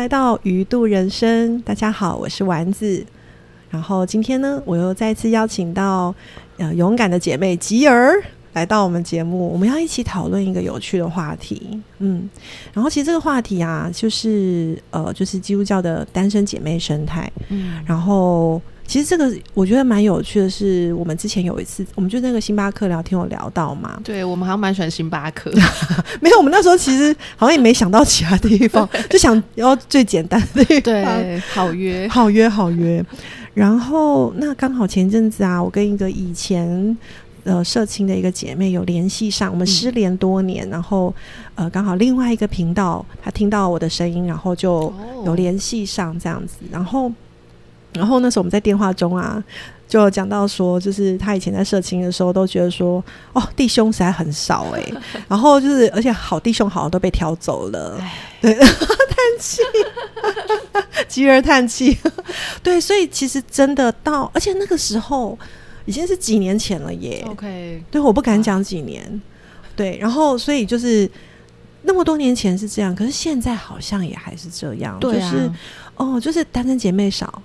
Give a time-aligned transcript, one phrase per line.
[0.00, 1.60] 来到鱼度人生。
[1.60, 3.04] 大家好，我是丸子。
[3.68, 6.14] 然后今天呢，我又再次邀请到
[6.56, 8.14] 呃勇敢的姐妹吉儿
[8.54, 11.78] 来到我们节目，我们要一起讨论一个有趣的话题。
[11.98, 12.26] 嗯，
[12.72, 17.30] 然后其实这个话题啊，就是呃，就是基督教的单身姐妹生态。
[17.50, 18.58] 嗯，然后。
[18.90, 24.00] 其实这个我觉得蛮有趣的，是我们之前有一次，我们就那个星巴克聊天有聊到嘛。
[24.02, 25.48] 对，我们好像蛮喜欢星巴克。
[26.20, 30.82] 没有，我们那时候其实好像也没想到其他地方，就想要最简单的地方。
[30.82, 33.04] 对，好约，好约，好约。
[33.54, 36.98] 然后那刚好前阵子啊，我跟一个以前
[37.44, 41.14] 呃社青的一个姐妹有联系上，我们失联多年，然后
[41.54, 44.92] 呃刚好另外一个频道她听到我的声音，然后就
[45.24, 47.08] 有联系上这样子，然后。
[47.92, 49.42] 然后那时候我们在电话中啊，
[49.88, 54.84] 就讲到说，就是他以前在社青的时候都觉得说，哦，弟兄实在很少哎，
[55.26, 58.00] 然后就是而且好弟兄好像都被挑走了，
[58.40, 59.60] 对， 叹气，
[61.08, 61.98] 吉儿叹气，
[62.62, 65.36] 对，所以其实真的到，而且那个时候
[65.84, 69.20] 已经是几年前了耶，OK，对，我不敢讲几年，
[69.74, 71.10] 对，然后所以就是
[71.82, 75.50] 那么多年前是这样，可是现在好像也还是这样，就是
[75.96, 77.42] 哦，就是单身姐妹少。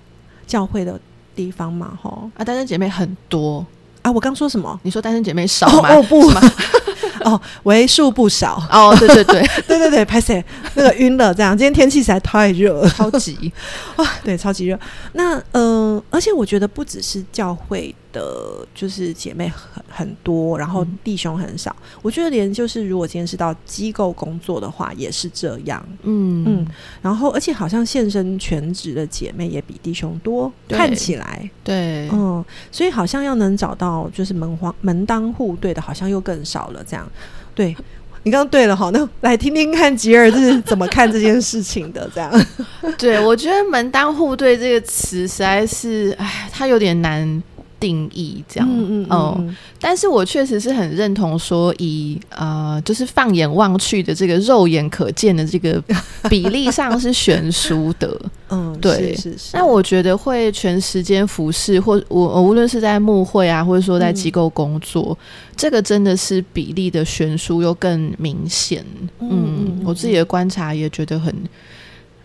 [0.48, 1.00] 教会的
[1.36, 3.66] 地方嘛，吼啊，单身姐妹很多
[4.02, 4.12] 啊。
[4.12, 4.80] 我刚说什么？
[4.84, 5.90] 你说单身姐妹少吗？
[5.96, 6.30] 哦不，
[7.24, 8.62] 哦为数不少。
[8.72, 10.44] 哦，对对对 对对对，拍谁
[10.76, 11.58] 那个晕了，这样。
[11.58, 13.52] 今天天气实在太热，超级
[13.96, 14.80] 啊，对，超级热。
[15.14, 17.94] 那嗯，而且我觉得不只是教会。
[18.16, 21.76] 的就是姐妹很很多，然后弟兄很少。
[22.02, 25.86] 我觉得连就是如果今天是到机构工作的话，也是这样。
[26.04, 26.68] 嗯嗯，
[27.02, 36.82] 然后而且好像现身全职的姐妹也比弟兄多，看起来对，嗯，所以好像要能找到就是门当门当户对的，好像又更少了。
[36.88, 37.06] 这样，
[37.54, 37.76] 对
[38.24, 42.10] 你刚刚对了哈，那来听听看吉尔是怎么看这件事情的。
[42.16, 42.32] 这样，
[42.98, 47.44] 对我觉得门当户对这个词实在是，哎，它有点难。
[47.80, 55.82] 定义这样，嗯嗯，但是我确实是很认同说，以呃，就是放眼望去的这个肉眼可见的这个
[56.30, 58.20] 比例上是悬殊的，
[58.50, 59.52] 嗯，对，是是。
[59.54, 65.18] 那我觉得会全时间服侍，或我无论是在幕会啊，或者说在机构工作，
[65.56, 68.84] 这个真的是比例的悬殊又更明显。
[69.20, 71.36] 嗯，我自己的观察也觉得很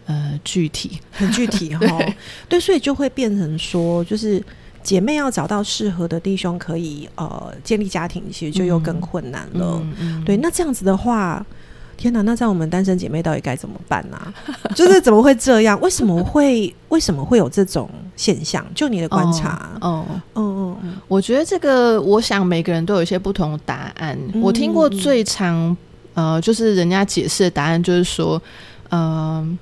[0.07, 1.99] 呃具体，很具体 哈。
[2.49, 4.43] 对，所以就会变成说，就是。
[4.83, 9.81] 姐妹要找到适合的弟兄，可以呃建立家庭，其实就又更困难了。
[10.25, 11.45] 对，那这样子的话，
[11.97, 14.19] 天哪，那在我们单身姐妹到底该怎么办呢？
[14.75, 15.79] 就是怎么会这样？
[15.83, 18.65] 为什么会为什么会有这种现象？
[18.75, 24.19] 就你的观察，哦，嗯嗯，我觉得这个，我想每个人都有一些不同的答案。
[24.41, 25.77] 我听过最常
[26.15, 28.41] 呃，就是人家解释的答案，就是说，
[28.91, 29.59] 嗯，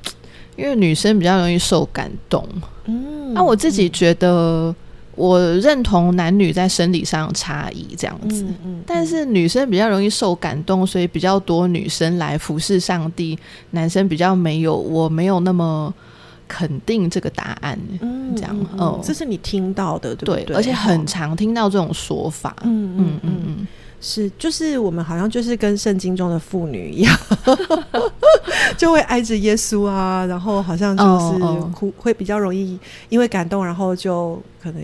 [0.54, 2.46] 因为女生比较容易受感动。
[2.84, 4.72] 嗯，那我自己觉得。
[5.18, 8.46] 我认同男女在生理上差异这样子，
[8.86, 13.36] 但是女生比较容易受感动，所以比较多女生来服侍上帝，
[13.72, 15.92] 男生比较没有，我没有那么
[16.46, 17.78] 肯定这个答案，
[18.36, 20.56] 这样，嗯，这是你听到的，对对？
[20.56, 23.32] 而且很常听到这种说法，嗯嗯嗯。
[23.46, 23.66] 嗯。
[24.00, 27.18] 是，就是我们好像就是跟圣经中的妇女一样，
[28.78, 34.82] 就会挨着耶稣啊，然后好像就是哭，会比较容易因为感动，然后就可能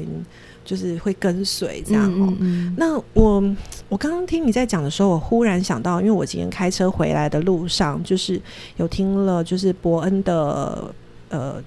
[0.65, 2.33] 就是会跟随这样哦。
[2.77, 3.43] 那我
[3.89, 8.41] 我刚刚听你在讲的时候，我忽然想到，因为我今天开车回来的路上，就是
[8.77, 10.93] 有听了就是伯恩的
[11.29, 11.63] 呃。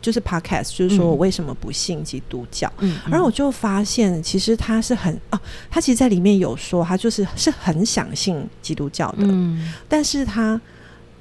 [0.00, 2.72] 就是 podcast，就是说我为什么不信基督教？
[2.78, 5.38] 嗯，然后我就发现，其实他是很哦，
[5.70, 10.58] 他其实在里面有说，他就是是很想信基督教的，嗯，但是他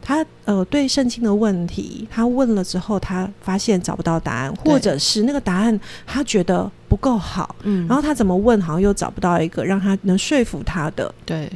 [0.02, 11.52] 他呃对圣经的问题，他问了之后，他发现找不到答案，或者是那个答案他觉得不够好，嗯，然后他怎么问，好像又找不到一个让他能说服他的，对，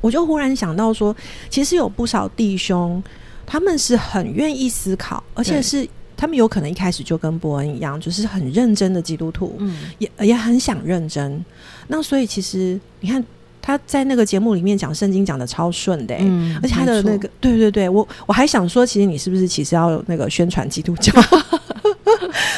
[0.00, 1.14] 我就忽然想到说，
[1.50, 3.02] 其实有不少弟兄，
[3.44, 5.86] 他们是很愿意思考，而且是。
[6.16, 11.44] 他们有可能一开始就跟伯恩一样，就是很认真的基督徒，嗯，也也很想认真。
[11.88, 13.22] 那所以其实你看
[13.60, 21.12] 他在那个节目里面讲圣经讲的超顺的，嗯，而且他的那个，对对对，我我还想说，其实你是不是其实要那个宣传基督教？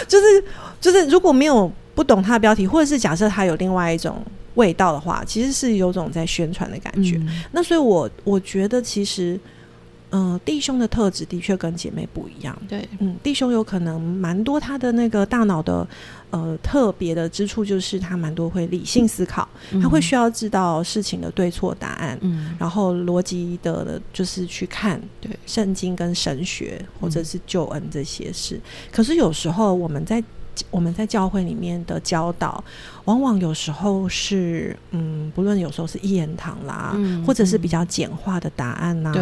[0.06, 0.44] 就 是
[0.80, 7.20] 就是，如果没有不懂他的标题，或者是假设他有另外一种味道的话，其实是有种在宣传的感觉。
[7.50, 9.38] 那所以，我我觉得其实。
[10.10, 12.56] 嗯，弟兄的特质的确跟姐妹不一样。
[12.68, 15.86] 对，嗯，弟兄有可能蛮多他的那个大脑的
[16.30, 19.48] 呃特别的之处，就是他蛮多会理性思考，
[19.82, 25.30] 他会需要知道事情的对错答案，嗯，然后逻辑的，就是去看对。
[25.46, 28.60] 圣经跟神学或者是救恩这些事。
[28.92, 30.22] 可是有时候我们在
[30.70, 32.62] 我们在教会里面的教导，
[33.04, 36.96] 往往有时候是，嗯，不论有时候是一言堂啦，
[37.26, 39.12] 或者是比较简化的答案呐，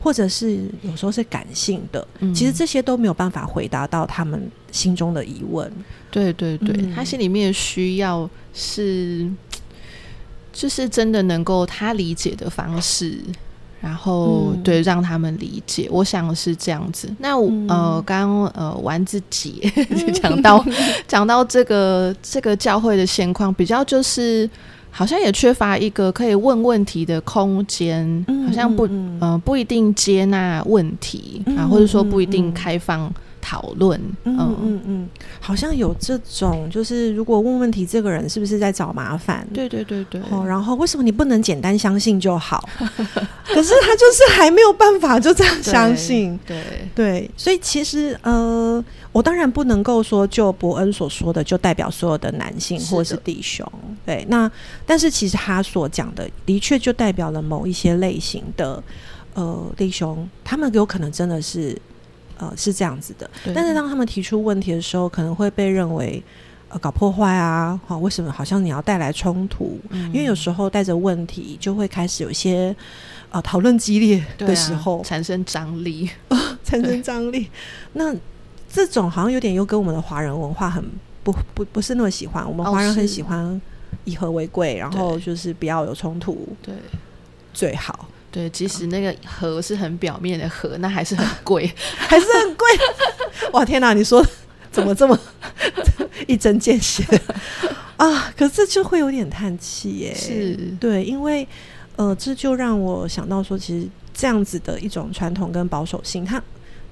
[0.00, 5.70] 或者是有时候是感性的，其实这些都没有办法回答到他们心中的疑问。
[6.10, 9.30] 对对对，他心里面需要是，
[10.52, 13.20] 就是真的能够他理解的方式。
[13.86, 17.08] 然后对，让他们理解，我想是这样子。
[17.20, 17.38] 那
[17.68, 19.52] 呃，刚呃丸子姐
[20.12, 20.64] 讲到
[21.06, 24.50] 讲到这个这个教会的现况，比较就是
[24.90, 28.88] 好像也缺乏一个可以问问题的空间，好像不
[29.20, 33.08] 呃不一定接纳问题啊，或者说不一定开放。
[33.46, 35.08] 讨论，嗯嗯嗯，
[35.38, 39.46] 好像有这种，就是如果问问题，这个人是不是在找麻烦？
[39.54, 40.20] 对对对对。
[40.32, 42.68] 哦，然后为什么你不能简单相信就好？
[43.46, 46.36] 可是他就是还没有办法就这样相信。
[46.44, 46.60] 对
[46.92, 53.64] 对，所以其实呃，我当然不能够说就伯恩所说的就代表所有的男性或是弟兄。
[54.04, 54.50] 对，那
[54.84, 58.82] 但是其实他所讲的的确就代表了某一些类型的
[59.34, 61.80] 呃弟兄，他们有可能真的是。
[62.38, 66.22] 呃，是这样子的，但是当他们提出问题的时候，可能会被认为
[66.68, 69.80] 呃搞破坏啊，好，为什么好像你要带来冲突？
[69.90, 72.74] 因为有时候带着问题，就会开始有些
[73.30, 76.10] 呃讨论激烈的时候，产生张力，
[76.62, 77.48] 产生张力。
[77.94, 78.14] 那
[78.70, 80.84] 这种好像有点又跟我们的华人文化很
[81.24, 82.46] 不不不是那么喜欢。
[82.46, 83.58] 我们华人很喜欢
[84.04, 86.74] 以和为贵，然后就是不要有冲突，对，
[87.54, 88.06] 最好。
[88.30, 92.66] 对，即使那个盒是很表面的盒，那还是很贵， 还是很贵。
[93.52, 93.94] 哇，天哪！
[93.94, 94.22] 你说
[94.70, 95.18] 怎么这么
[96.26, 97.02] 一针见血
[97.96, 98.30] 啊？
[98.36, 100.14] 可是就会有点叹气耶。
[100.14, 101.46] 是，对，因为
[101.96, 106.42] 呃，这就让我想到说，其实这样子的一种传统跟保守性，它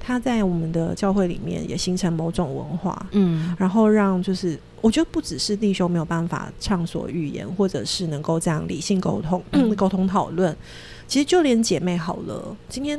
[0.01, 9.43] 它在我们的教会里面也形成某种文化，嗯，然后让就是我觉得不只是弟兄没有办法畅所欲言，或者是能够这样理性沟通、
[9.77, 10.57] 沟通讨论。
[11.06, 12.99] 其实就连姐妹好了，今天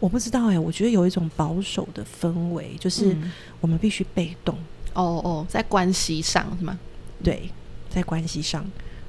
[0.00, 3.16] 我不知道哎，我觉得有一种保守的氛围，就是
[3.60, 4.54] 我们必须被动。
[4.94, 6.78] 哦哦，在关系上是吗？
[7.22, 7.50] 对，
[7.88, 8.64] 在关系上，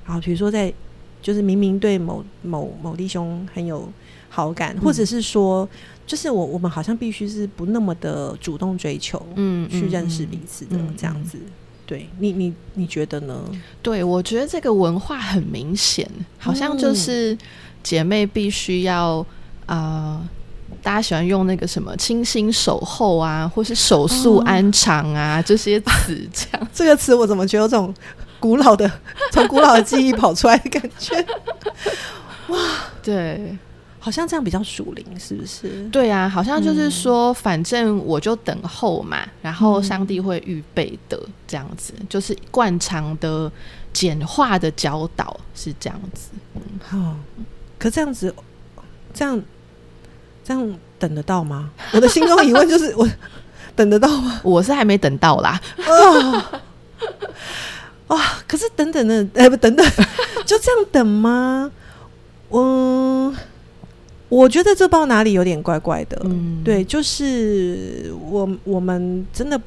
[0.06, 0.74] 然后比如说在，
[1.22, 3.88] 就是明明对某某某弟兄很有
[4.30, 5.68] 好感，或者是说，
[6.08, 11.38] 就是我我们好像必须是不那么的主动追求，嗯，去认识彼此的这样子。
[11.86, 13.44] 对你，你你觉得呢？
[13.82, 17.38] 对我觉得这个文化很明显，好像就是。
[17.90, 19.26] 姐妹必须要
[19.66, 20.22] 啊，
[20.84, 27.92] 大家喜欢用那个什么“清新守候”啊，或是“手速安长”啊这些词，这样 这个词我怎么觉得有种
[28.40, 28.88] 古老的、
[29.34, 31.16] 从古老的记忆跑出来的感觉？
[32.50, 32.60] 哇，
[33.02, 33.58] 对，
[33.98, 35.84] 好像这样比较属灵，是不是？
[35.92, 43.52] 对啊，好像就是说，反正我就等候嘛，然后上帝会预备的，这样子，就是惯常的
[43.92, 46.30] 简化的教导是这样子。
[46.88, 47.16] 好。
[47.80, 48.32] 可这样子，
[49.14, 49.42] 这样
[50.44, 51.72] 这样等得到吗？
[51.94, 53.08] 我的心中疑问就是： 我
[53.76, 54.40] 等得到吗？
[54.44, 55.60] 我是还没等到啦。
[58.08, 58.18] 啊！
[58.48, 59.86] 可是等等的，哎，不等等，
[60.46, 61.72] 就这样等吗？
[62.50, 63.36] 嗯，
[64.28, 66.20] 我觉得这包哪里有点怪怪的。
[66.26, 69.62] 嗯，对，就是我我们真的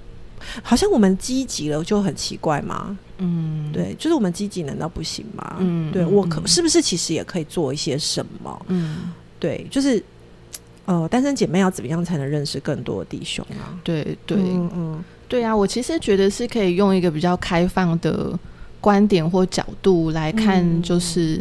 [0.62, 2.98] 好像我们积极了就很奇怪吗？
[3.22, 5.56] 嗯，对，就是我们积极难道不行吗？
[5.60, 8.66] 嗯，对我可是不是其实也可以做一些什么？
[8.66, 10.02] 嗯，对，就是
[10.86, 13.78] 呃，单身姐妹要怎么样才能认识更多弟兄啊？
[13.84, 18.36] 对对，嗯嗯，对啊，我其实觉得是可以用一个比较开放的
[18.80, 21.40] 观点或角度来看，就是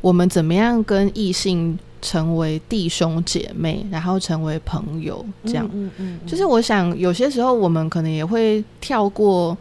[0.00, 5.70] 我们怎么样跟异性成为弟兄姐妹，然后成为朋友，这样。
[5.72, 9.56] 嗯嗯，就是我想有些时候我们可能也会跳过。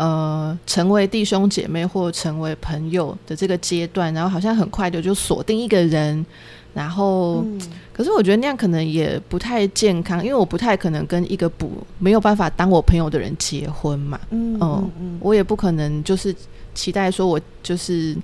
[0.00, 6.24] 呃，成为弟兄姐妹或成为朋友的这个阶段，然后好像很快的就锁定一个人，
[6.72, 7.44] 然后，
[7.92, 16.34] 可是我觉得那样可能也不太健康，因为我不太可能跟一个不没有办法当我朋友的人结婚嘛，嗯嗯，我也不可能就是
[16.74, 18.16] 期待说我就是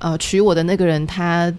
[0.00, 1.52] 呃娶我的那个人他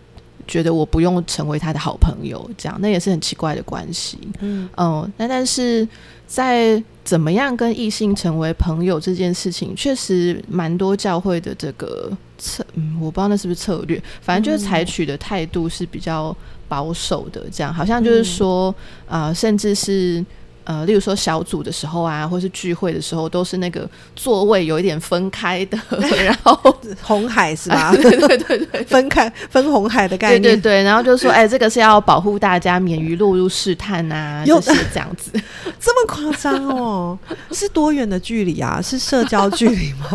[0.46, 4.18] 觉得我不用成为他的好朋友，这样那也是很奇怪的关系。
[4.42, 4.68] 嗯。
[4.75, 5.88] 嗯，那但是
[6.32, 16.36] 在怎么样跟异性成为朋友这件事情，确实蛮多教会的这个策，嗯，我不知道那是不是策略，反正就是采取的态度是比较
[16.70, 18.74] 保守的，这样好像就是说，
[19.08, 20.26] 呃，甚至是。
[20.72, 25.78] 呃，例如说小组的时候啊，或是聚会的时候，都是那个座位有一点分开的，
[26.24, 26.58] 然后
[27.04, 27.92] 红海是吧？
[28.01, 30.84] 对对对对，分开分红海的概念，对对对。
[30.84, 35.30] 然后就说，哎，这个是要保护大家免于落入试探啊，就是这样子，
[35.78, 37.20] 这么夸张哦？
[37.51, 38.80] 是多远的距离啊？
[38.82, 40.08] 是社交距离吗？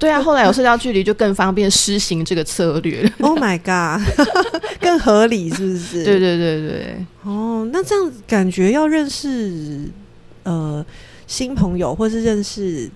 [0.00, 3.12] 对啊，后来有社交距离就更方便施行这个策略。
[3.20, 4.00] Oh my god，
[4.80, 6.04] 更合理是不是？
[6.04, 7.06] 对对对对。
[7.22, 9.90] 哦，那这样感觉要认识
[10.44, 10.84] 呃
[11.26, 12.88] 新朋友，或是认识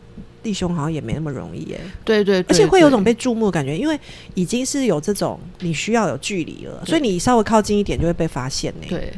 [0.42, 1.80] 弟兄，好像也没那么容易耶。
[2.04, 3.99] 对对，而且会有种被注目的感觉，因为
[4.35, 8.87] 已经是有这种你需要有距离了，所以你稍微靠近一点就会被发现呢。
[8.88, 9.12] 对，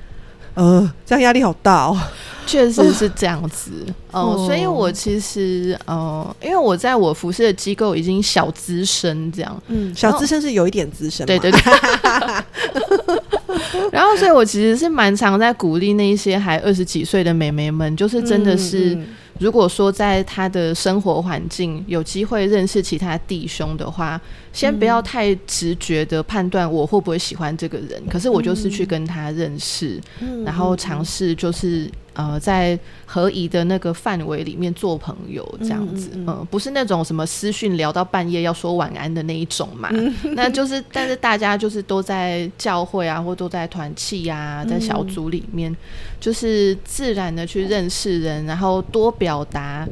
[0.55, 2.01] 呃，这样压力好大哦。
[2.47, 3.73] 确实是这样子
[4.13, 11.61] 哦，所以我其实呃，因为我在我服侍的机构已经小资深这样，嗯，小资深是有一点资深，对对对。
[13.93, 18.97] 然后，所以我其实是蛮常在鼓励那一些还二十几岁的美眉们，就是真的是，
[19.39, 24.21] 如果说在他的生活环境有机会认识其他弟兄的话，
[24.53, 30.01] 先不要太直觉的判断我会不会喜欢这个人，可是我就是去跟他认识，
[30.45, 31.91] 然后尝试就是。
[32.17, 39.91] 呃，在合宜的那个范围里面做朋友这样子，嗯，不是那种什么私讯聊到半夜要说晚安的那一种嘛，
[40.35, 45.77] 那就是，但是大家就是都在教会啊，或都在团契啊，在小组里面，
[46.19, 49.87] 就是自然的去认识人，然后多表达。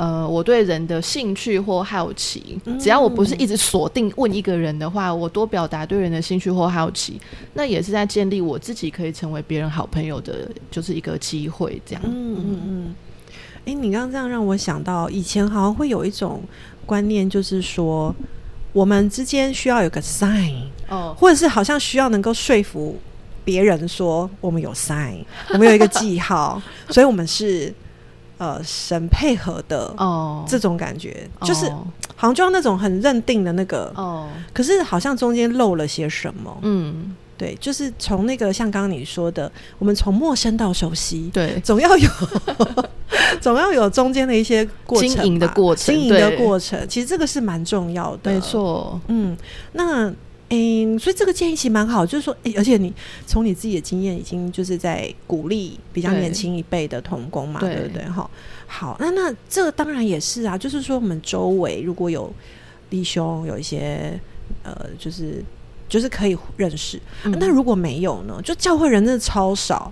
[0.00, 7.20] 呃，我对人的兴趣或好奇，只要我不是一直锁定问一个人的话，我多表达对人的兴趣或好奇，
[7.52, 11.78] 那也是在建立我自己可以成为别人好朋友的，就是一个机会。
[11.84, 12.94] 这样，嗯嗯嗯。
[13.66, 16.42] 哎，你刚刚这样让我想到，以前好像会有一种
[16.86, 18.14] 观念，就是说
[18.72, 22.98] 我们之间需要有个 sign，哦，或者是好像需要能够说服
[23.44, 27.74] 别人说我们有 sign，我们有一个记号，所以我们是。
[28.40, 31.68] 呃，神配合的哦，这种感觉就是
[32.16, 42.08] 好像就像那种很认定的那个哦，可是好像中间漏了些什么，嗯，对，就是从那个像刚刚你说的，我们从陌生到熟悉，对， 总要有
[43.42, 49.36] 总要有中间的一些过程经营的过程，经营的过程，其实这个是蛮重要的，没错，嗯，
[49.72, 50.10] 那。
[50.50, 52.92] 嗯，所以这个建议其实蛮好，就是说，而且你
[53.24, 58.04] 从你自己的经验，已经就是在鼓励比较年轻一辈的童工嘛，对不对？
[58.06, 58.28] 哈，
[58.66, 62.32] 好，那那这个当然也是啊，就是说我们周围如果有
[62.90, 64.20] 弟兄有一些
[64.64, 65.42] 呃，就是
[65.88, 69.90] 就是可以认识，那如果没有呢，就教会人真的超少。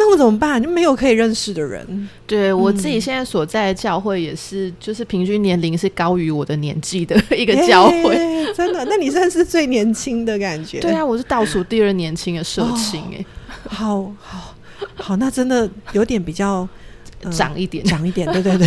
[0.00, 0.60] 那我怎么办？
[0.62, 2.08] 就没有可以认识的人。
[2.26, 8.16] 对我自己现在所在的教会也是，就是平均年龄是高于我的年纪的一个教会。
[8.56, 8.82] 真的？
[8.86, 10.80] 那你算是最年轻的感觉？
[10.80, 13.02] 对啊，我是倒数第二年轻的社青。
[13.12, 13.22] 哎，
[13.68, 14.54] 好好
[14.94, 16.66] 好，那真的有点比较
[17.30, 18.26] 长一点，长一点。
[18.32, 18.66] 对对对。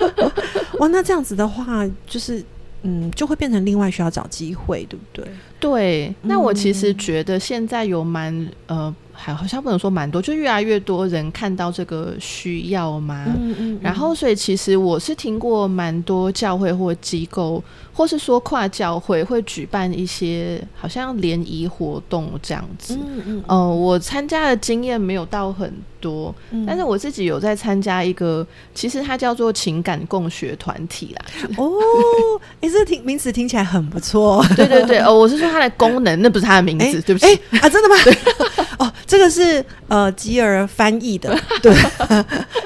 [0.78, 2.44] 哇，那这样子的话，就是
[2.82, 5.24] 嗯，就会变成另外需要找机会，对不对？
[5.58, 6.14] 对。
[6.20, 8.94] 那我其实觉得现在有蛮呃。
[9.14, 13.24] 还好像不能说蛮多，就越来越多人看到这个需要嘛。
[13.28, 13.78] 嗯嗯。
[13.80, 17.62] 然后，所以其实我是听过蛮多教会或机构，
[17.94, 22.98] 或是说跨教会会举办一些好像联谊活动这样子。
[23.00, 23.44] 嗯嗯。
[23.46, 26.34] 呃，我参加的经验没有到很多，
[26.66, 31.48] 但是我自己有在参加一个，其实它叫做情感共学团体啦。
[31.56, 31.72] 哦，
[32.60, 34.44] 哎，这听名词听起来很不错。
[34.56, 37.26] 对对对，哦，我是说它的功能， 那不是它的名字，对不起。
[37.52, 37.94] 哎啊，真的吗？
[38.80, 38.92] 哦。
[39.06, 41.72] 这个是呃吉尔翻译的，对。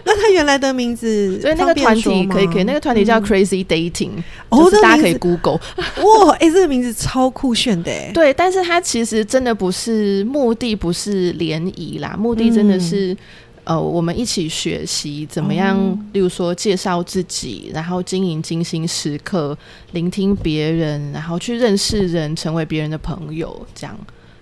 [0.04, 4.12] 那他原来的名字，所以那个团体可以可以，那个团体叫 Crazy Dating，
[4.48, 5.60] 哦，大家可以 Google。
[6.24, 8.32] 哇，哎，这个名字超酷炫的，对。
[8.32, 13.16] 但是它其实真的不是目的，不是联谊啦，目的真的是
[13.64, 15.76] 呃，我们一起学习怎么样，
[16.12, 19.56] 例如说介绍自己，然后经营精心时刻，
[19.92, 23.94] 聆听别人，然后去认识人，成为别人的朋友，这样。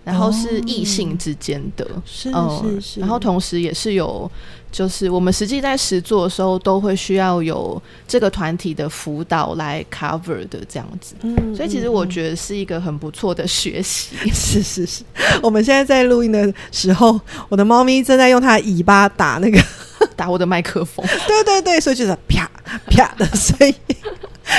[0.07, 4.31] 然后是异性之间的，是是是，然后同时也是有，
[4.71, 15.03] 就是我们实际在实做的时候，都会需要有这个团体的辅导来 cover 的这样子，嗯，所以其实我觉得是一个很不错的学习， 是是是。
[15.43, 19.61] 我们现在在录音的时候，我的猫咪正在用它的尾巴打那个
[20.15, 22.49] 打我的麦克风， 对对对，所以就是啪
[22.87, 23.75] 啪的声音。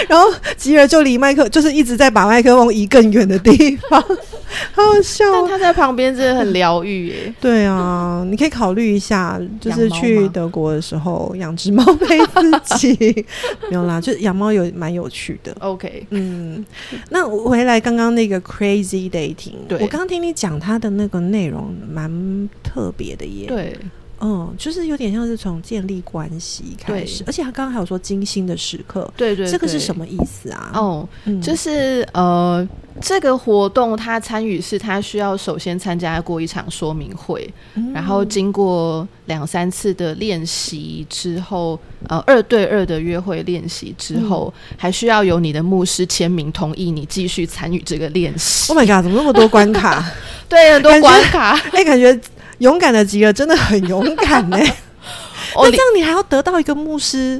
[0.08, 5.25] 然后吉尔就离麦克，就是一直在把麦克风移更远的地方，好好笑。
[5.32, 7.34] 但他在旁边真的很疗愈耶。
[7.39, 13.25] 对啊，你可以考虑一下，就是去德国的时候养只猫陪自己。
[13.70, 15.56] 没有啦，就养猫有蛮有趣的。
[15.60, 16.65] OK，嗯，
[17.10, 23.48] 那回来刚刚那个 Crazy Dating，我刚刚听你讲他的那个内容蛮特别的耶。
[23.48, 23.77] 对。
[24.20, 30.72] 嗯，就是有点像是从建立关系开始，而且他刚刚还有说精心的时刻，对对，这个是什么意思啊？
[30.74, 31.08] 哦，
[31.42, 32.68] 就是呃，
[33.00, 37.48] 这个活动他参与是他需要首先参加过一场说明会，
[37.94, 48.72] 然后经过两三次的练习之后，呃，二对二的约会练习之后，还需要有你的牧师签名同意你继续参与这个练习。
[48.74, 50.04] Oh my god，怎么那么多关卡？
[50.50, 52.20] 对，很多关卡，哎，感觉。
[52.60, 54.58] 勇敢的吉尔真的很勇敢呢。
[55.56, 57.40] 那这样你还要得到一个牧师，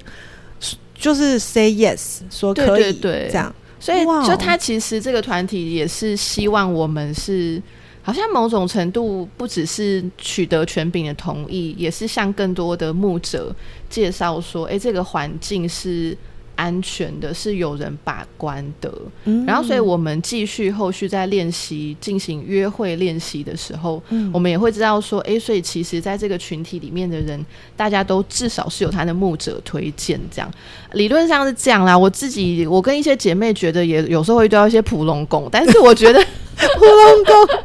[0.96, 3.54] 就是 say yes，说可以，对，这样。
[3.80, 7.62] 所以，就他其实这个团体也是希望我们是，
[8.02, 13.56] 好像某种程度不只是取得权柄的同意，也是向更多的牧者
[13.90, 16.18] 介绍说，哎，这个环境是。
[16.58, 18.92] 安全的是有人把关的，
[19.24, 27.44] 嗯然后所以我们继续后续在练习进行约会练习的时候，嗯我们也会知道说，哎，所以其实在这个群体里面的人，
[27.78, 30.52] 大家都至少是有他的牧者推荐，这样
[30.92, 31.98] 理论上是这样啦。
[31.98, 36.20] 我自己我跟一些姐妹觉得也有时候会遇到一些普龙宫，但是我觉得
[36.58, 37.58] 普龙宫，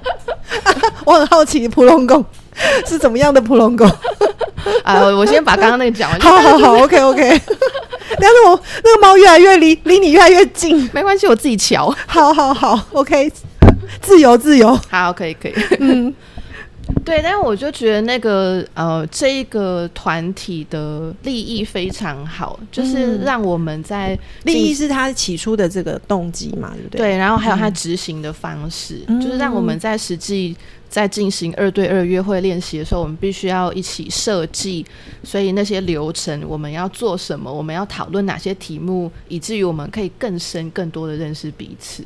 [1.06, 2.25] 我很好奇普龙宫
[2.87, 3.90] 是怎么样的普龙宫
[4.84, 5.02] 啊？
[5.16, 7.40] 我先把刚刚那个讲完， 好好好，OK OK。
[8.23, 11.93] 但是我那个猫越来越离离你越来越近，没关系，我自己瞧。
[12.07, 13.31] 好好好，OK，
[14.00, 15.52] 自由自由，好，可以可以。
[15.81, 16.14] 嗯，
[17.05, 26.99] 对，但是我就觉得那个呃，这一个团体的利益非常好，就是让我们在利益是他起初的这个动机嘛，对不对？
[26.99, 30.57] 对，然后还有他执行的方式，就是让我们在实际。
[30.92, 34.84] 在进行二对二约会练习的时候，我们必须要一起设计，
[35.25, 42.04] 所以那些流程我们要做什么，我们要讨论哪些题目，以至于我们可以更深、更多的认识彼此。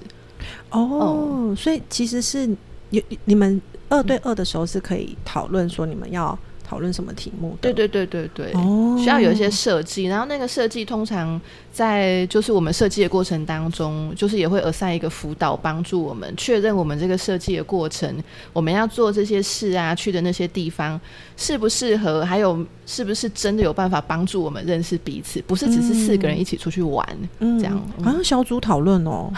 [0.70, 2.46] 哦，所以其实是
[2.90, 6.38] 你你们二对二的时候是可以讨论说你们要。
[6.66, 7.56] 讨论什么题目？
[7.60, 8.52] 对对对对对，
[8.98, 11.40] 需要有一些设计，然后那个设计通常
[11.72, 18.12] 在就是我们设计的过程当中，就是也会额上一个辅导，帮助我们确认我们这个设计的过程，
[18.52, 21.00] 我们要做这些事啊，去的那些地方
[21.36, 27.06] 适不适合，还有是不是真的有办法帮助我们认识彼此，不是只是四个人一起出去玩
[27.38, 27.58] 嗯。
[27.60, 29.30] 这样，好像小组讨论哦，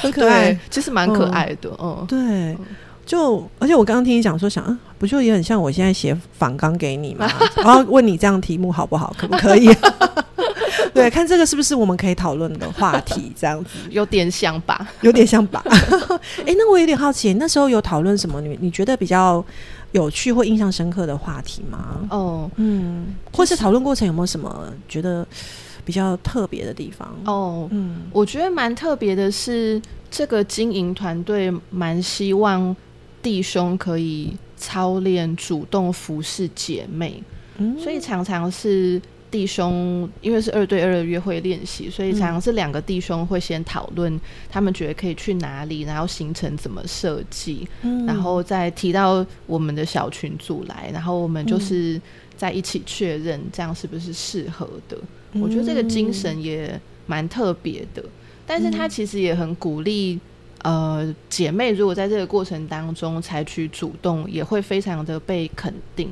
[0.00, 2.56] 很可爱，其实蛮可爱的，嗯，对。
[3.06, 9.72] 就而且我刚刚听你讲说，想啊不就也很像我现在写反纲给你嘛， 然后问你这样题目好不好，可不可以？
[10.92, 15.62] 对，看这个是不是我们可以讨论的话题，这样子有点像吧，有点像吧。
[16.44, 18.40] 哎，那我有点好奇，那时候有讨论什么？
[18.40, 19.44] 你你觉得比较
[19.92, 21.98] 有趣或印象深刻的话题吗？
[22.10, 25.26] 哦，嗯，或是讨论过程有没有什么觉得
[25.84, 27.14] 比较特别的地方？
[27.26, 32.74] 哦，嗯，我觉得蛮特别的是，这个经营团队蛮希望。
[33.26, 37.20] 弟兄可以操练主动服侍姐妹，
[37.76, 44.16] 所以常常是弟兄，因为是二对二的约会练习，所以常常是两个弟兄会先讨论
[44.48, 47.66] 他们觉得可以去哪里，然后行程怎么设计，
[48.06, 52.00] 然后再提到我们的小群组来，然后我们就是
[52.36, 54.96] 在一起确认这样是不是适合的。
[55.32, 58.04] 我觉得这个精神也蛮特别的，
[58.46, 60.20] 但是他其实也很鼓励。
[60.62, 66.08] 呃，姐妹如果在这个过程当中采取主动，也会非常的被肯定。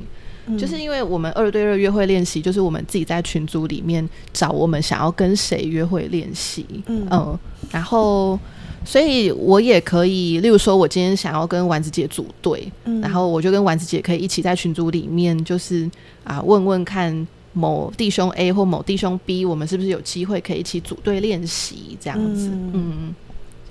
[0.59, 6.63] 就是因为我们二对二约会练习，就是我们自己在群组里面找我们想要跟谁约会练习。
[6.85, 7.35] 嗯，
[7.71, 8.39] 然后，
[8.85, 15.89] 所以我也可以，例如说，我今天想要跟丸子姐组队，然后我就跟丸子姐可以一起在群组里面，就是
[16.23, 22.51] 啊，问问看某弟兄 A 或某弟兄 B，我们是不是有机会可以一起组队练习这样子？
[22.71, 23.15] 嗯。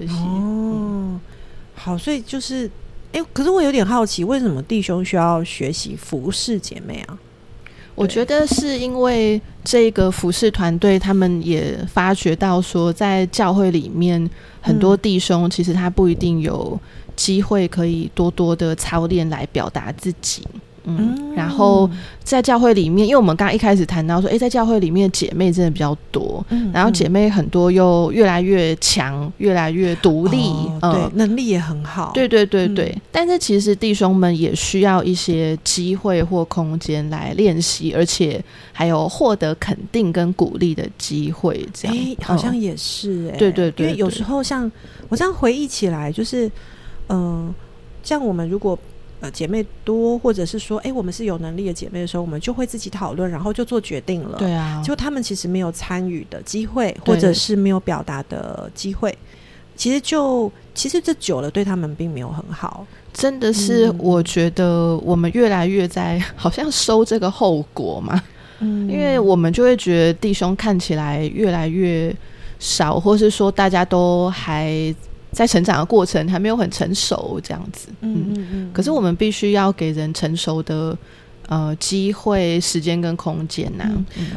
[0.00, 1.20] 哦，
[1.74, 2.70] 好，所以就是，
[3.12, 7.18] 哎，可是我有点好奇，为什么弟兄需要学习服侍姐妹啊？
[7.94, 14.28] 我觉得是因为这个服侍团队，他们也发觉到说，在教会里面，
[14.61, 16.76] 很多弟兄其实他不一定有
[17.14, 20.42] 机会可以多多的操练来表达自己。
[20.87, 21.88] 嗯，然后
[22.23, 32.94] 在教会里面，因为我们刚刚一开始谈到说，哎，在教会里面姐妹真的比较多，嗯然后姐妹很多又越来越强，越来越独立，对，能力也很好，对对对对。
[33.11, 38.42] 但是其实弟兄们也需要一些机会或空间来练习，而且
[38.73, 41.97] 还有获得肯定跟鼓励的机会，这样。
[42.23, 44.70] 好像也是，哎，对对对，因为有时候像
[45.09, 46.51] 我这样回忆起来，就是
[47.09, 47.55] 嗯，
[48.03, 48.79] 像我们如果。
[49.30, 54.38] 姐妹多，或者是说，哎，我们是有能力的姐妹的时候，我们就会自己讨论，然后就做决定了。
[54.38, 59.16] 对啊，就他们其实没有参与的机会，或者是没有表达的机会，
[59.76, 62.87] 其实就其实这久了对他们并没有很好。
[63.12, 68.22] 真的是，我觉得我们越来越在好像收这个后果嘛。
[68.60, 72.14] 嗯，因为我们就会觉得弟兄看起来越来越
[72.58, 74.94] 少，或是说大家都还。
[75.35, 78.70] 在成长的过程还没有很成熟，这样子，嗯嗯嗯。
[78.73, 80.97] 可是我们必须要给人成熟的
[81.49, 83.85] 呃机会、时间跟空间呐。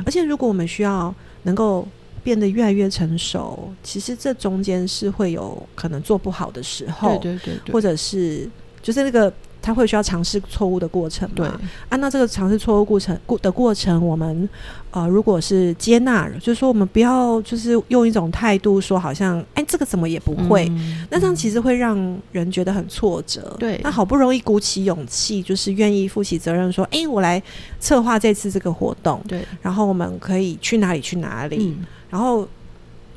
[0.06, 1.88] 而且如果我们需要能够
[2.24, 8.50] 变得越来越成熟，其实这中间是会有可能做不好的时候，对对对，或者是
[8.82, 9.32] 就是那个。
[9.68, 11.46] 他会需要尝试错误的过程对，
[11.90, 14.48] 按照这个尝试错误过程过的过程，我们
[14.92, 20.72] 呃，如果是接纳，就是说我们不要就是用一种态度说，好像哎，这个怎么也不会，
[21.10, 21.98] 那这样其实会让
[22.32, 23.54] 人觉得很挫折。
[23.60, 27.44] 对，那好不容易鼓起勇气，就是愿意负起责任，说，哎，我来
[27.78, 31.76] 策划这次这个活动，对，然后我们可以去哪里去哪里，
[32.10, 32.48] 然后。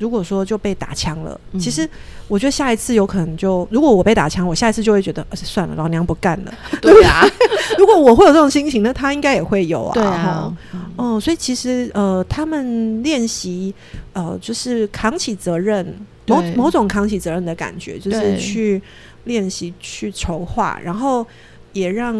[0.00, 1.88] 如果说就被打枪了，其实
[2.26, 6.54] 我觉得下一次有可能就，如果我被打枪，我下一次就会觉得，算了，老娘不干了。
[6.80, 7.22] 对啊，
[7.78, 9.92] 如果我会有这种心情，那他应该也会有啊。
[9.92, 10.56] 对啊，
[10.96, 13.74] 哦，所以其实呃，他们练习
[14.14, 15.86] 呃，就是扛起责任，
[16.26, 18.80] 某某种扛起责任的感觉，就是去
[19.24, 21.26] 练习去筹划，然后
[21.74, 22.14] 也让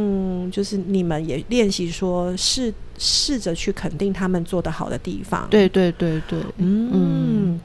[0.51, 5.47] 就是你们也练习说试试着去肯定他们做的好的地方。
[5.49, 7.59] 对对对对，嗯。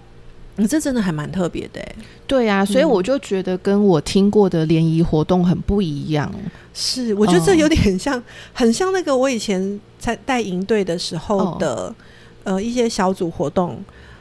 [0.57, 1.81] 你这真的还蛮特别的，
[2.25, 6.31] 对呀，所以我就觉得跟我听过的联谊活动很不一样。
[6.73, 8.21] 是，我觉得这有点像，
[8.53, 11.93] 很像那个我以前在带营队的时候的
[12.43, 13.77] 呃一些小组活动，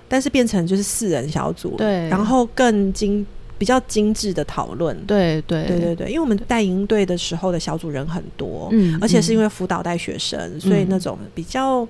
[0.09, 3.25] 但是变成就是四人小组，对，然后更精
[3.57, 5.67] 比较精致的讨论，对对。
[5.67, 11.87] 对对对，因为我们带营队的时候的小组人很多，嗯，而且是因为辅导带学生，所以那种比较。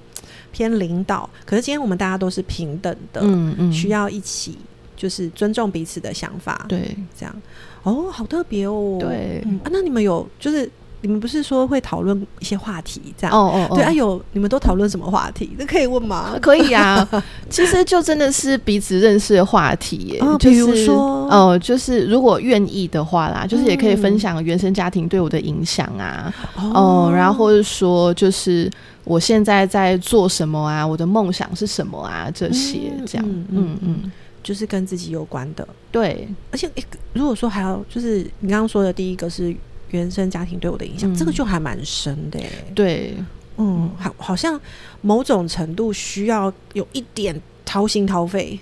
[0.55, 4.57] 偏领导，可是今天我们大家都是平等的，嗯嗯，需要一起
[4.97, 7.43] 就是尊重彼此的想法，对，这样。
[7.83, 9.45] 哦，好特别哦，对。
[9.65, 10.71] 啊，那你们有就是
[11.05, 15.55] 你们不是说会讨论一些话题这样，哦哦，对啊，有你们都讨论什么话题？
[15.59, 16.37] 这可以问吗？
[16.43, 17.07] 可以啊，
[17.51, 20.21] 其实就真的是彼此认识的话题，耶。
[20.41, 28.71] 比如说哦，就是如果愿意的话啦，就是也可以分享原生家庭对我的影响啊，哦，然后或者说就是。
[29.07, 30.87] 我现在在做什么啊？
[30.87, 32.31] 我的梦想是什么啊？
[32.35, 34.11] 这些这样，嗯嗯，
[34.43, 35.69] 就是跟自己有关的。
[35.93, 36.71] 对，而且
[37.13, 39.55] 如果说还要就是你刚刚说的第一个是
[39.97, 42.39] 原生家庭对我的影响，这个就还蛮深的。
[42.75, 43.15] 对，
[43.57, 44.61] 嗯，好，好像
[45.01, 48.59] 某种程度需要有一点掏心掏肺。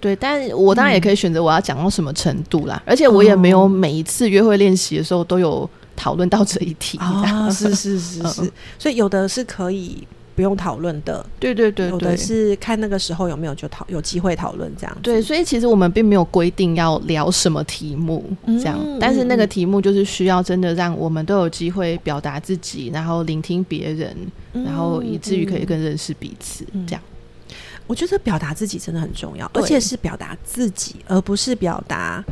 [0.00, 2.82] 对，但我当然也可以选择我要讲到什么程度啦。
[2.84, 5.68] 而且我也没有每一次约会练习的时候都有。
[5.96, 14.98] 讨论到这一题啊，是是是 是，所以有的是可以不用讨论的，对对对，有的是看那个时候有没有就讨有机会讨论这样。
[15.02, 24.16] 对，所以其实我们并没有规定要聊什么题目这样，但是那个题目就是需要真的让我们都有机会表达自己，然后聆听别人，
[24.52, 27.02] 然后以至于可以更认识彼此这样。
[27.86, 32.24] 我觉得表达自己真的很重要，而且是表达自己，而不是表达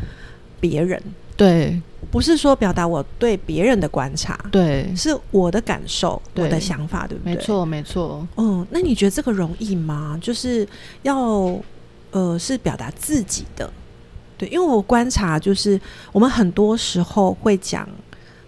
[0.58, 1.00] 别人。
[1.36, 1.80] 对。
[2.10, 7.34] 不是说表达我对别人的观察，对，是我的感受，我的想法，对不对？
[7.34, 8.26] 没错，没错。
[8.36, 10.18] 嗯，那你觉得这个容易吗？
[10.20, 10.66] 就是
[11.02, 11.58] 要
[12.10, 13.72] 呃，是表达自己的，
[14.36, 17.88] 对，因为我观察，就是我们很多时候会讲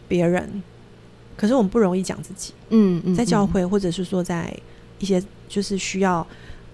[0.08, 0.62] 别人，
[1.36, 2.52] 可是我们不容易讲自己。
[2.70, 4.54] 嗯嗯，在教会或者是说在
[4.98, 6.26] 一些就是需要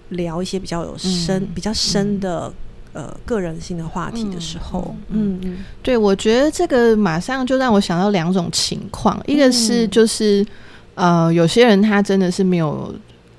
[0.09, 2.51] 聊一些比较有深、比较深的。
[2.93, 10.45] 呃，个人性的话题的时候，嗯嗯，对，我觉得这个马上就让我想到两种情况，一个是就是
[10.95, 12.93] 呃，有些人他真的是没有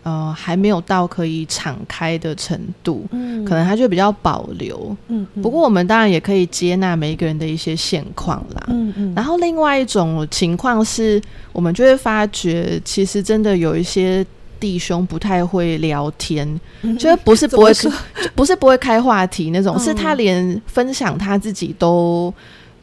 [0.05, 11.21] 呃，还没有到可以敞开的程度，嗯，可能他就比较保留，嗯，不过我们当然也可以接纳每一个人的一些现况啦，嗯嗯，然后另外一种情况是
[11.53, 14.25] 我们就会发觉，其实真的有一些。
[14.63, 16.49] 弟兄不太会聊天，
[16.97, 17.73] 就是不是不会，
[18.37, 22.33] 不是不会开话题那种，是他连分享他自己都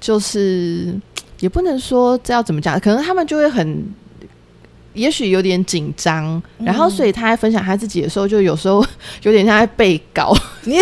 [0.01, 0.93] 就是
[1.39, 3.81] 也不能说这要怎么讲，可能他们就会很
[4.93, 8.85] 也许有点紧张，然后所以他在分享他自己的时候，就有时候
[9.23, 10.77] 有点像在背稿，你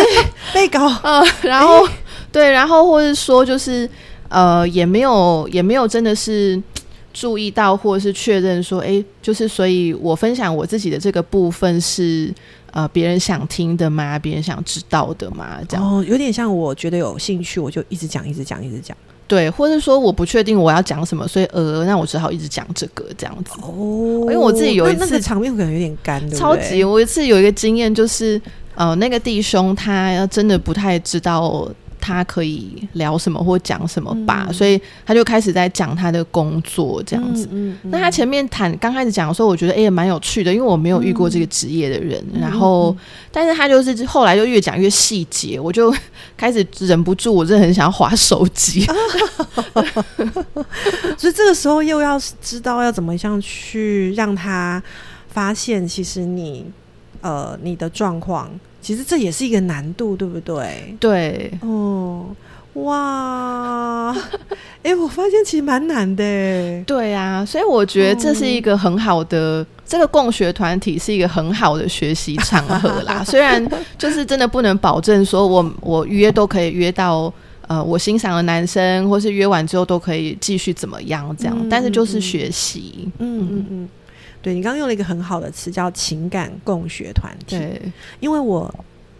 [0.52, 1.86] 背稿，呃， 然后
[2.32, 3.88] 对，然后或者说就是
[4.28, 6.60] 呃，也没有也没有真的是
[7.18, 12.32] 注意到或者是确认说，哎，就是所以我分享我自己的这个部分是
[12.70, 14.16] 呃别人想听的吗？
[14.16, 15.58] 别人想知道的吗？
[15.68, 18.96] 这样哦，有点像我觉得有兴趣，我就一直讲，一直讲，一直讲。
[19.26, 23.50] 对，或者说我不确定我要讲什么，所以呃，那我只好一直讲这个这样子。
[23.62, 26.84] 哦，因为我自己有一次场面可能有点干，超级。
[26.84, 28.40] 我一次有一个经验，就是
[28.76, 31.68] 呃，那个弟兄他真的不太知道。
[32.08, 37.46] 他可以聊什么或讲什么吧，所以他就开始在讲他的工作这样子。
[37.82, 42.24] 那他前面谈刚开始讲的时候，我觉得哎也蛮有趣的，因为我没有遇过这个职业的人。
[42.40, 42.96] 然后，
[43.30, 45.94] 但是他就是后来就越讲越细节，我就
[46.36, 48.86] 开始忍不住，我真的很想要划手机。
[51.18, 54.82] 所以这个时候又要知道要怎么样去让他
[55.28, 56.64] 发现，其实你
[57.20, 58.50] 呃你的状况。
[58.88, 60.96] 其实这也是一个难度，对不对？
[60.98, 62.24] 对，哦，
[62.72, 64.16] 哇，
[64.82, 66.24] 哎，我发现其实蛮难的。
[66.86, 73.22] 对啊，所以我觉得这是一个很好的，这个共学团体是一个很好的学习场合啦。
[73.28, 73.62] 虽然
[73.98, 77.30] 就是真的不能保证说我我约都可以约到
[77.66, 83.88] 呃我欣赏的男生，或是约完之后都可以继续怎么样这样，但是就是学习，嗯嗯嗯。
[84.40, 87.58] 对你刚刚用了一个很好的词，叫情感共学团体。
[87.58, 88.72] 对，因为我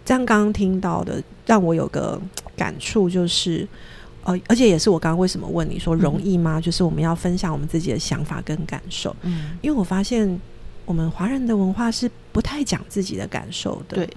[0.05, 2.19] 这样刚刚听到的，让我有个
[2.55, 3.67] 感触，就是
[4.23, 6.59] 呃，而且也是我刚刚为什么问你说容易吗？
[6.59, 9.15] 就是我们要分享我们自己的想法跟感受。
[9.23, 10.39] 嗯，因为我发现
[10.85, 14.09] 我们华人的文化是不太讲自己的感受的，对，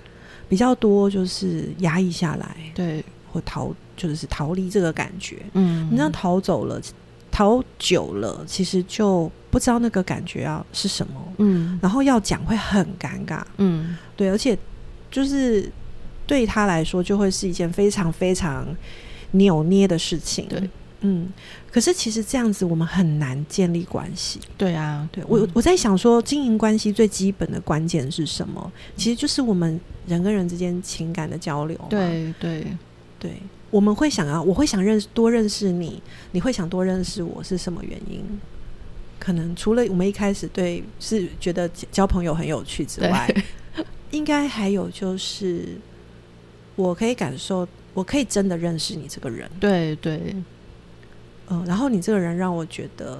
[0.48, 5.38] 比较多就是压抑下来，对，或逃，就是逃离这个感觉。
[5.54, 6.80] 嗯，你知道逃走了。
[7.32, 14.56] 逃久了，其实就不知道那个感觉要是什么，嗯，然后要讲会很尴尬，嗯，对，而且
[15.10, 15.68] 就是
[16.26, 18.66] 对他来说就会是一件非常非常
[19.32, 21.32] 扭捏的事情，对，嗯，
[21.70, 28.70] 可是其实这样子我们很难建立关系，对啊，对我我在想说经营关系最基本的关键是什么？
[28.94, 32.66] 其实就是我们人跟人之间情感的交流，对对。
[33.18, 33.32] 对。
[33.72, 38.22] 我们会想要，我会想认识多认识你，你会想多认识我是什么原因？
[39.18, 43.34] 可能除了我们一开始对是觉得交朋友很有趣之外，
[44.10, 45.78] 应该还有就是，
[46.76, 49.48] 我可以感受，我可以真的认识你这个人。
[49.58, 50.36] 对对，
[51.48, 53.18] 嗯，然后你这个人让我觉得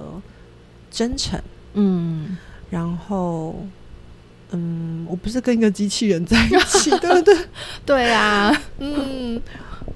[0.91, 1.41] 真诚，
[1.73, 2.37] 嗯，
[2.69, 3.55] 然后，
[4.51, 7.35] 嗯，我不是跟一个机器人在一起， 对不对？
[7.85, 9.02] 对啊，嗯。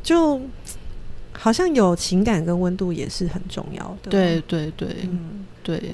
[0.08, 0.40] 就
[1.34, 4.10] 好像有情感跟温度也是很重要的。
[4.10, 5.94] 对对对，嗯，对，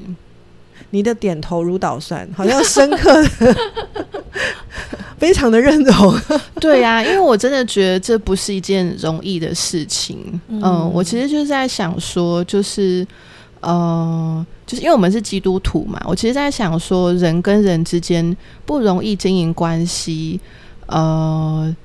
[0.92, 3.56] 你的点头如捣蒜，好像深刻的，
[5.18, 6.16] 非常的认同。
[6.62, 10.40] 对呀，因为我真的觉得这不是一件容易的事情。
[10.48, 13.04] 嗯，我其实就是在想说，就是
[13.62, 20.40] 呃，就是因为我们是基督徒嘛，我其实在想说，人跟人之间不容易经营关系，
[20.86, 21.76] 呃。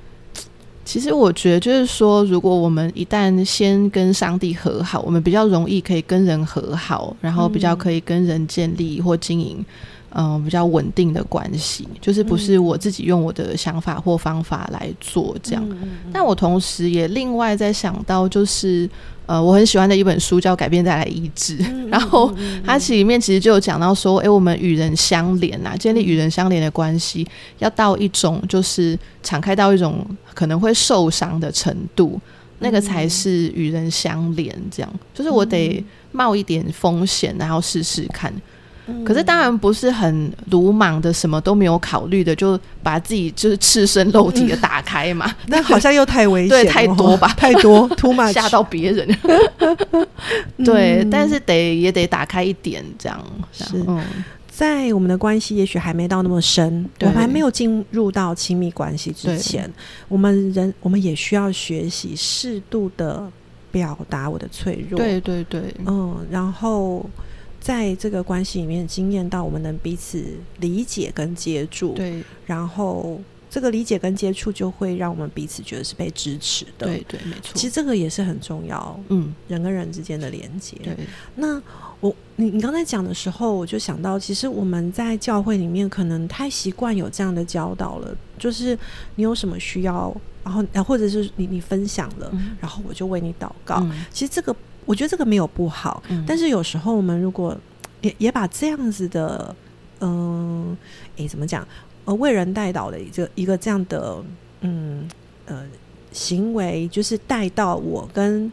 [0.88, 9.62] 其实我觉得，就是说，如果我们一旦先跟上帝和好，我们比较容易可以跟人和好，然后比较可以跟人建立或经营，
[10.14, 11.86] 嗯，比较稳定的关系。
[12.00, 15.62] 就是不是我自己用我的想法或方法来做这样。
[16.10, 18.88] 但我同时也另外在想到，就是。
[19.28, 21.58] 呃，我很喜欢的一本书叫《改变带来医治》，
[21.92, 32.18] 然后它里面其实就有讲到说，哎，我们与人相连啊，建立与人相连的关系，要到一种就是敞开到一种可能会受伤的程度，
[32.60, 34.50] 那个才是与人相连。
[34.70, 38.32] 这样，就是我得冒一点风险，然后试试看。
[39.04, 45.30] 可是当然不是很鲁莽的，什么都没有考虑的，就把自己就是赤身露体的打开嘛。
[45.48, 49.06] 那好像又太危险，对，太多吧， 太多，突马吓到别人。
[50.64, 53.84] 对，但是得也得打开一点，这样是。
[54.48, 59.70] 在我们的关系也许还没到那么深，我们还没有进入到亲密关系之前，
[60.08, 63.30] 我们人我们也需要学习适度的
[63.70, 64.98] 表达我的脆弱。
[64.98, 67.04] 对对对，嗯，然后。
[67.60, 70.24] 在这个关系里面，经验到我们能彼此
[70.60, 77.52] 理解跟接住，对，然后这个理解跟接触就会让我们彼此觉得是被支持的，对对，没错。
[77.54, 80.76] 其实这个也是很重要，嗯，人跟人之间的连接。
[80.82, 80.96] 对，
[81.34, 81.60] 那
[82.00, 88.78] 我你你刚才讲的时候，我就想到，其实我们在教会里面可能太习惯有这样的教导了，就是
[89.16, 93.84] 你有什么需要，然后或者是你你分享了，然后我就为你祷告。
[94.12, 94.54] 其实这个。
[94.88, 97.54] 我觉得这个没有不好，但是有时候我们如果
[98.00, 99.54] 也也把这样子的
[100.00, 100.74] 嗯，
[101.16, 101.66] 诶，怎么讲？
[102.06, 104.16] 呃，为人带导的一个一个这样的，
[104.62, 105.06] 嗯
[105.44, 105.62] 呃
[106.10, 108.50] 行为，就是带到我跟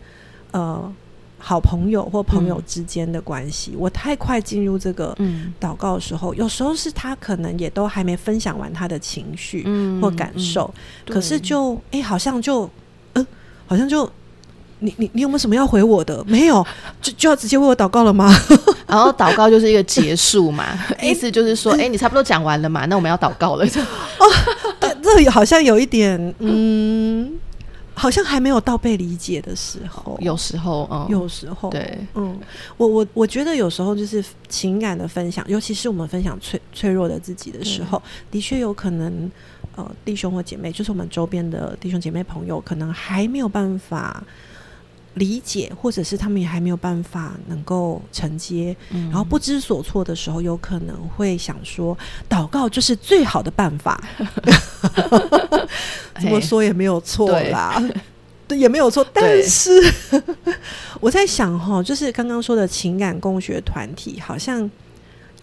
[0.52, 0.94] 呃。
[1.38, 5.16] 好朋友或朋友之间的关系，我太快进入这个
[5.62, 9.64] 祷告的时候，有时候是他可能也都还没分享完他的情绪
[10.02, 10.74] 或感受，
[11.06, 12.68] 可是就哎，好像就
[13.14, 13.28] 嗯，
[13.68, 14.10] 好像就
[14.86, 16.24] 你你你有没有什么要回我的？
[16.26, 16.66] 没有，
[17.02, 18.32] 就就要直接为我祷告了吗？
[18.88, 23.66] 然后祷告就是一个结束嘛，意思就是说，哎，你差不多讲完了嘛，那我们要祷告了。
[24.20, 24.26] 哦，
[25.02, 27.34] 这好像有一点嗯。
[27.98, 32.38] 好像还没有到被理解的时候，有时候，嗯，有时候，对，嗯，
[32.76, 39.32] 我我我觉得有时候就是情感的分享，尤其是我们分享脆脆弱的自己的时候，的确有可能，
[39.78, 44.22] 呃，弟兄或姐妹，就是我们周边的弟兄姐妹朋友，可能还没有办法。
[45.16, 51.98] 理解，或者是他们也还没有办法能够承接，然后不知所措的时候，有可能会想说，
[52.30, 54.02] 祷告就是最好的办法。
[56.22, 57.82] 怎么说也没有错啦，
[58.48, 59.06] 对， 也没有错。
[59.14, 59.72] 但是
[61.00, 64.70] 我在想哈，就是刚刚说的情感共学团体，好像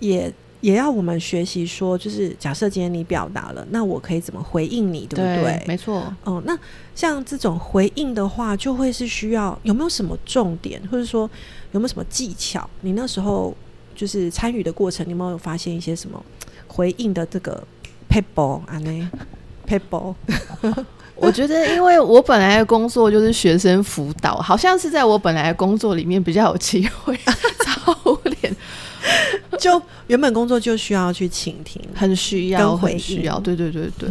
[0.01, 0.33] 也。
[0.63, 5.63] 也要我们学习说，就是假设今天你表达了，那我可以怎么回应你，对不对？
[5.67, 6.03] 没错。
[6.25, 6.59] 哦，那
[6.95, 11.29] 像这种回应的话，就会是需要有没有什么重点，或者说
[11.73, 12.69] 有没有什么技巧？
[12.81, 13.55] 你那时候
[13.95, 16.25] 就是参与的过程，你有没有发现一些什么
[16.69, 17.63] 回应的这个
[18.09, 18.79] paper 啊？
[18.79, 19.11] 那
[19.67, 20.15] paper？
[21.17, 27.19] 我觉得，因为我本来的工作就是学生辅导，好像是在我本来的工作里面比较有机会。
[29.63, 34.09] 就原本工作就需要去倾听，很需要，很需要，对对对对。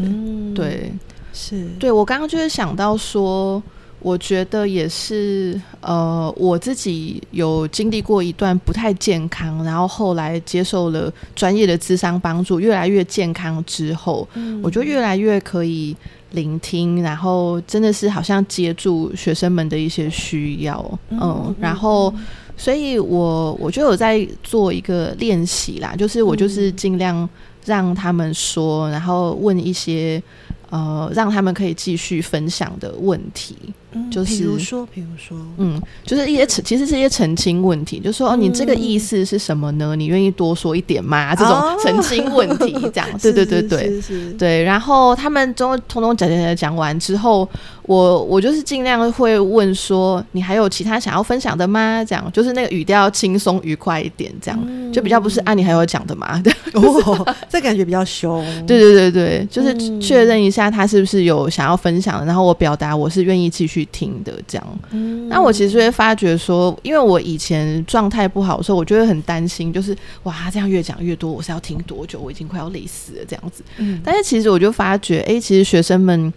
[0.56, 0.94] 对，
[1.34, 1.68] 是。
[1.78, 3.62] 对我刚刚就是想到说，
[4.00, 14.26] 我觉得也是，呃，我自己有经历过一段不太健康，然后后来接受了专业的智商帮助，越来越健康之后，
[14.64, 15.94] 我就越来越可以
[16.32, 22.14] 聆听，然后真的是好像接住学生们的一些需要，嗯，然后。
[22.62, 27.28] 所以，我我就有在做一个练习啦，就是我就是尽量
[27.66, 30.22] 让他们说，然后问一些
[30.70, 33.56] 呃，让他们可以继续分享的问题。
[34.10, 39.96] 就是，比如说，比如说，嗯，就是一些澄，其实是一些澄清问题，就说哦，你这个意思是什么呢？
[39.96, 41.36] 你愿意多说一点吗？
[41.36, 44.02] 这种澄清问题， 这样，对对对对
[44.38, 44.64] 对。
[44.64, 47.48] 然后他们都通通讲讲讲讲完之后，
[47.84, 52.04] 我我就是尽量会问说，你还有其他想要分享的吗？
[52.06, 56.42] 这样，就是那个语调轻松愉快一点，这样就比较不是啊，你还有讲的吗？
[56.74, 58.42] 哦，这感觉比较凶。
[58.66, 63.81] 对对对对，就是确认一下他是不是有想要分享，然后我表达我是愿意继续。
[63.86, 64.80] 听的这样，
[65.30, 72.20] 那我其实会发觉说，因为我以前状态不好的时候，我就会很担心，就是哇，这样越讲越多，我是要听多久？
[72.20, 73.64] 我已经快要累死了这样子。
[73.78, 76.34] 嗯，但是其实我就发觉，哎，其实学生们，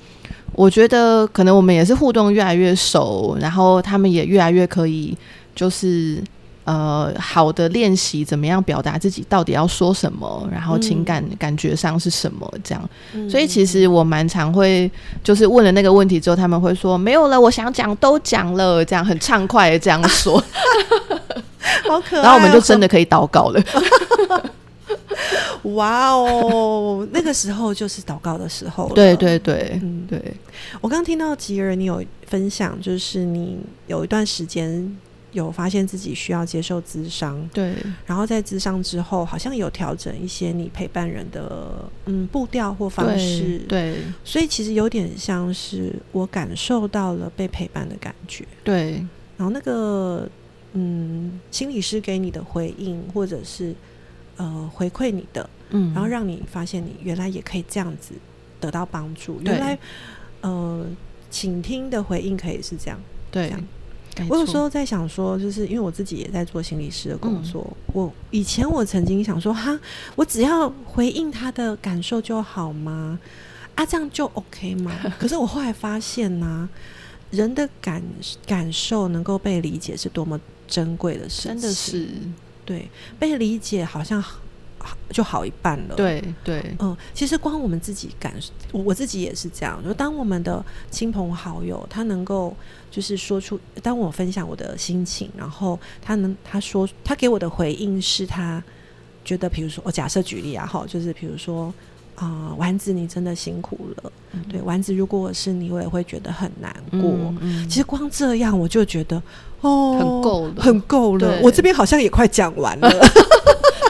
[0.53, 5.17] 我觉得可能我们也是互动越来越熟，然后他们也越来越可以，
[5.55, 6.23] 就是。
[6.65, 12.91] 呃，好的练习怎么样表达自己到底要说什么，然后情感感觉上是什么这样，
[13.29, 14.91] 所以其实我蛮常会
[15.23, 20.43] 就是问了那个问题之后，他们会说没有了，我想讲都讲了，这样很畅快的这样说，
[21.87, 22.23] 好可爱。
[22.23, 23.63] 然后我们就真的可以祷告了。
[25.75, 28.91] 哇哦，那个时候就是祷告的时候。
[28.95, 30.35] 对对对，嗯，对。
[30.81, 34.97] 我刚听到吉儿，你有分享，就是你有一段时间。
[35.35, 37.75] 有发现自己需要接受咨商，对，
[38.07, 48.93] 然后在咨商之后，好像有调整一些你陪伴人的嗯步调或方式，对，所以其实有点像是我感受到了被陪伴的感觉，对，
[49.37, 50.29] 然后那个
[50.73, 53.75] 嗯心理师给你的回应或者是
[54.37, 58.15] 呃回馈你的，嗯，然后让你发现你原来也可以这样子
[58.61, 59.79] 得到帮助，原来
[60.43, 60.87] 呃
[61.29, 63.53] 倾听的回应可以是这样，对。
[64.29, 67.67] 我有时候在想说，就是因为我自己也在做心理师的工作。
[67.93, 69.79] 我以前我曾经想说，哈，
[70.15, 73.19] 我只要回应他的感受就好吗？
[73.75, 74.93] 啊，这样就 OK 吗？
[75.19, 76.69] 可是我后来发现呢，
[77.31, 78.03] 人的感
[78.47, 81.53] 感受能够被理解是多么珍贵的事情。
[81.53, 82.09] 真的是，
[82.65, 84.23] 对，被理解好像。
[85.11, 85.95] 就好一半了。
[85.95, 88.35] 对对，嗯，其实光我们自己感，
[88.73, 89.83] 我自己也是这样。
[89.85, 92.55] 就当我们的亲朋好友他能够
[92.91, 98.63] 就是说出，当我分享我的心情，然后他能他说他给我的回应是他
[99.25, 101.73] 觉得，比如说我假设举例啊，哈，就是比如说
[102.17, 104.13] 啊，丸子你真的辛苦了。
[104.51, 107.35] 对，丸子如果我是你，我也会觉得很难过。
[107.69, 109.23] 其实光这样我就觉得
[109.61, 111.41] 哦，很够了，很够了。
[111.41, 112.91] 我这边好像也快讲完了。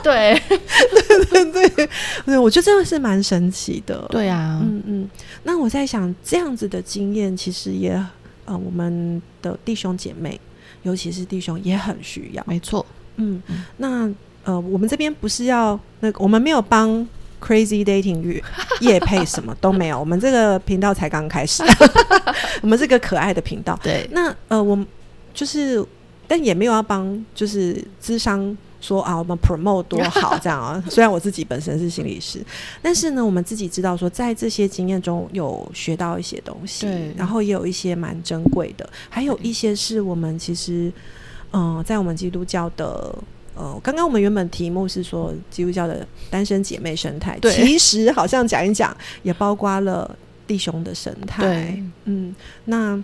[0.05, 0.41] 对
[1.31, 1.89] 对对
[2.27, 4.07] 对，我觉得真的是蛮神奇的。
[4.11, 5.11] 对啊，嗯嗯。
[5.43, 7.93] 那我在想，这样子的经验其实也
[8.45, 10.41] 呃，我们的弟兄姐妹，
[10.83, 12.45] 尤其是弟兄也很需要。
[12.47, 12.85] 没错，
[13.17, 13.43] 嗯，
[13.79, 14.09] 那
[14.45, 17.07] 呃，我们这边不是要那个，我们没有帮。
[17.41, 18.41] Crazy Dating
[18.81, 21.63] 夜 配什么都没有，我们这个频道才刚开始，
[22.63, 23.79] 我们是个可爱的频道。
[23.83, 24.79] 对，那呃，我
[25.35, 25.85] 就是，
[26.27, 30.83] 但也没有要帮，就是智商说啊，我们 promote 多好 这样啊。
[30.91, 32.45] 虽然我自己本身是心理师，
[32.83, 40.93] 但是呢，我们自己知道说，在这些经验中有学到一些东西，然后也有一些蛮珍贵的，还有一些是我们其实，
[41.53, 43.15] 嗯，在我们基督教的。
[43.57, 51.81] 呃，刚刚我们原本题目是说基督教的单身姐妹生态，其实好像讲一讲也包括了弟兄的生态。
[52.03, 53.01] 嗯，那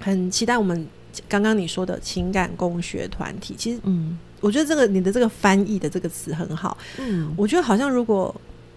[0.00, 0.84] 很期待我们
[1.28, 3.54] 刚刚你说的情感共学团体。
[3.56, 6.76] 其实，嗯，我觉得这个你的这个翻译的这个词很好。
[6.98, 8.34] 嗯，我觉得好像如果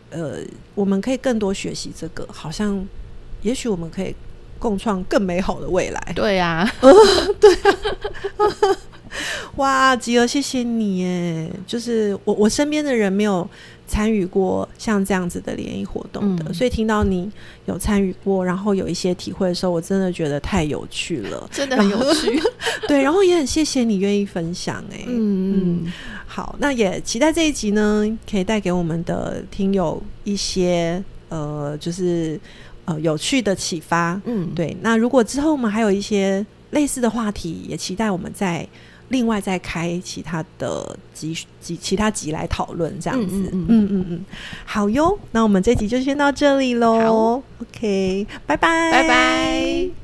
[0.09, 0.37] 呃，
[0.75, 2.85] 我们可以更多学习这个，好像
[3.41, 4.15] 也许我们可以
[4.59, 6.13] 共创更美好的未来。
[6.15, 6.69] 对呀，
[7.39, 7.57] 对。
[9.57, 11.51] 哇，吉儿，谢谢你耶！
[11.67, 13.47] 就是我，我身边的人没有
[13.85, 17.29] 参与过像这样子的联谊活动的，所以听到你
[17.65, 22.41] 有参与过，然后有一些体会的时候，我真的觉得太有趣了， 真的很有趣。
[22.87, 25.93] 对，然后也很谢谢你愿意分享，哎，嗯嗯，
[26.25, 32.39] 好，那也期待这一集呢，可以带给我们的听友一些呃，就是
[32.85, 34.19] 呃有趣的启发。
[34.25, 34.75] 嗯，对。
[34.81, 38.67] 那如果之后我们还有一些类似的话题，也期待我们在。
[39.13, 44.05] 另外再开其他的集集其他集来讨论这样子，嗯嗯嗯。
[44.09, 44.25] 嗯，
[44.65, 50.02] 好哟，那我们这集就先到这里喽，OK，拜拜，拜拜。